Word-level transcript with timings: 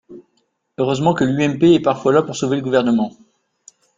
Heureusement 0.79 1.13
que 1.13 1.23
l’UMP 1.23 1.61
est 1.61 1.79
parfois 1.79 2.11
là 2.11 2.23
pour 2.23 2.35
sauver 2.35 2.55
le 2.55 2.63
Gouvernement 2.63 3.11